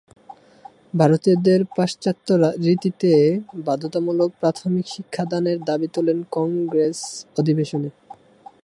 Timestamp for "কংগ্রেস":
6.31-6.99